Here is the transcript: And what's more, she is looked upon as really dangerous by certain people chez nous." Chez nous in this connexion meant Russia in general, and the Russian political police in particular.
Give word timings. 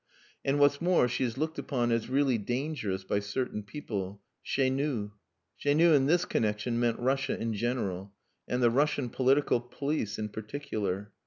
And 0.43 0.57
what's 0.59 0.81
more, 0.81 1.07
she 1.07 1.23
is 1.23 1.37
looked 1.37 1.59
upon 1.59 1.91
as 1.91 2.09
really 2.09 2.39
dangerous 2.39 3.03
by 3.03 3.19
certain 3.19 3.61
people 3.61 4.19
chez 4.41 4.71
nous." 4.71 5.11
Chez 5.59 5.75
nous 5.75 5.93
in 5.95 6.07
this 6.07 6.25
connexion 6.25 6.79
meant 6.79 6.97
Russia 6.97 7.39
in 7.39 7.53
general, 7.53 8.11
and 8.47 8.63
the 8.63 8.71
Russian 8.71 9.09
political 9.11 9.59
police 9.59 10.17
in 10.17 10.29
particular. 10.29 11.11